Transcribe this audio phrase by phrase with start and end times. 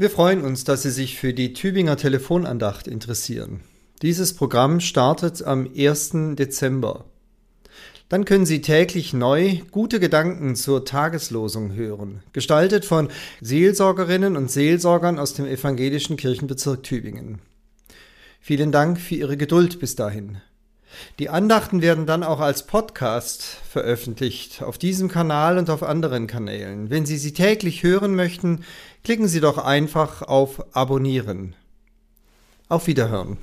[0.00, 3.62] Wir freuen uns, dass Sie sich für die Tübinger Telefonandacht interessieren.
[4.00, 6.36] Dieses Programm startet am 1.
[6.36, 7.06] Dezember.
[8.08, 13.08] Dann können Sie täglich neu gute Gedanken zur Tageslosung hören, gestaltet von
[13.40, 17.40] Seelsorgerinnen und Seelsorgern aus dem evangelischen Kirchenbezirk Tübingen.
[18.40, 20.38] Vielen Dank für Ihre Geduld bis dahin.
[21.18, 26.90] Die Andachten werden dann auch als Podcast veröffentlicht, auf diesem Kanal und auf anderen Kanälen.
[26.90, 28.64] Wenn Sie sie täglich hören möchten,
[29.04, 31.54] klicken Sie doch einfach auf Abonnieren.
[32.68, 33.38] Auf Wiederhören.